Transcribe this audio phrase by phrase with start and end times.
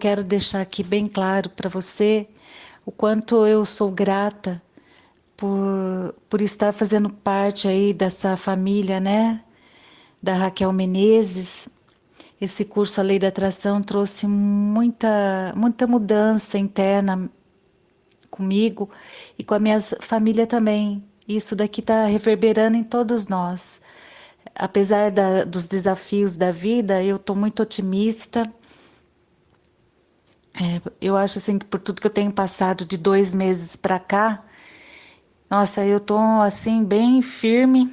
[0.00, 2.26] quero deixar aqui bem claro para você
[2.86, 4.60] o quanto eu sou grata
[5.36, 9.44] por, por estar fazendo parte aí dessa família, né?
[10.22, 11.68] Da Raquel Menezes.
[12.40, 17.30] Esse curso A Lei da Atração trouxe muita, muita mudança interna
[18.30, 18.88] comigo
[19.38, 21.04] e com a minha família também.
[21.28, 23.82] Isso daqui está reverberando em todos nós.
[24.54, 28.50] Apesar da, dos desafios da vida, eu estou muito otimista
[30.54, 33.98] é, eu acho assim que por tudo que eu tenho passado de dois meses para
[33.98, 34.44] cá,
[35.50, 37.92] nossa, eu tô assim bem firme,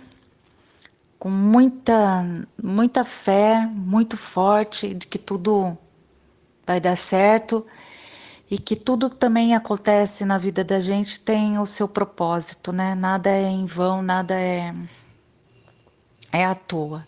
[1.19, 5.77] com muita, muita fé, muito forte de que tudo
[6.65, 7.65] vai dar certo
[8.49, 12.95] e que tudo também acontece na vida da gente tem o seu propósito, né?
[12.95, 14.73] Nada é em vão, nada é
[16.31, 17.07] é à toa.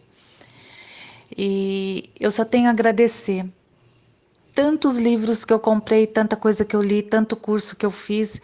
[1.37, 3.45] E eu só tenho a agradecer
[4.59, 8.41] tantos livros que eu comprei, tanta coisa que eu li, tanto curso que eu fiz,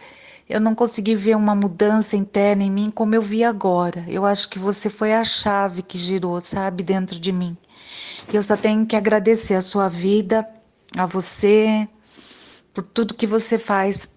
[0.48, 4.02] eu não consegui ver uma mudança interna em mim como eu vi agora.
[4.08, 7.54] Eu acho que você foi a chave que girou, sabe, dentro de mim.
[8.32, 10.48] Eu só tenho que agradecer a sua vida,
[10.96, 11.86] a você,
[12.72, 14.16] por tudo que você faz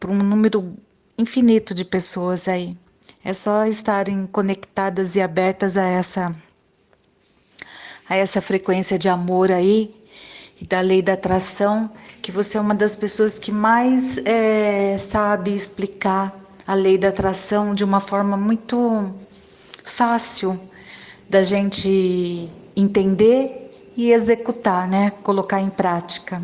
[0.00, 0.78] para um número
[1.18, 2.74] infinito de pessoas aí.
[3.22, 6.34] É só estarem conectadas e abertas a essa
[8.08, 9.98] a essa frequência de amor aí
[10.60, 15.54] e da lei da atração, que você é uma das pessoas que mais é, sabe
[15.54, 19.10] explicar a lei da atração de uma forma muito
[19.84, 20.58] fácil
[21.28, 25.10] da gente entender e executar, né?
[25.22, 26.42] Colocar em prática.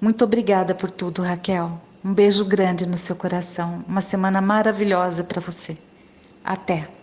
[0.00, 1.80] Muito obrigada por tudo, Raquel.
[2.04, 3.84] Um beijo grande no seu coração.
[3.88, 5.76] Uma semana maravilhosa para você.
[6.44, 6.95] Até.